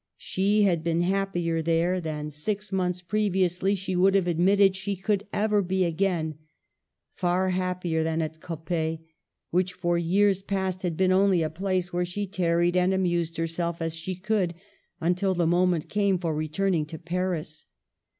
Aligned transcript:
She 0.17 0.63
had 0.63 0.83
been 0.83 1.01
happier 1.03 1.61
there 1.61 2.01
than 2.01 2.31
six 2.31 2.71
Digitized 2.71 2.71
by 2.71 2.73
VjOOQIC 2.73 2.73
138 2.73 2.73
MADAME 2.73 2.73
DE 2.73 2.73
STAEL 2.73 2.77
months 2.77 3.01
previously 3.03 3.75
she 3.75 3.95
would 3.95 4.15
have 4.15 4.25
admitted 4.27 4.75
she 4.75 4.95
could 4.95 5.27
ever 5.31 5.61
be 5.61 5.83
again; 5.85 6.37
far 7.13 7.49
happier 7.51 8.03
than 8.03 8.21
at 8.23 8.39
Coppet, 8.41 8.99
which 9.51 9.73
for 9.73 9.99
years 9.99 10.41
past 10.41 10.81
had 10.81 10.99
only 10.99 11.37
been 11.37 11.45
a 11.45 11.49
place 11.51 11.93
where 11.93 12.03
she 12.03 12.25
tarried 12.25 12.75
and 12.75 12.95
amused 12.95 13.37
herself 13.37 13.79
as 13.79 13.93
she 13.95 14.15
could 14.15 14.55
until 14.99 15.35
the 15.35 15.45
moment 15.45 15.87
came 15.87 16.17
for 16.17 16.33
returning 16.33 16.87
to 16.87 16.97
Paris. 16.97 17.67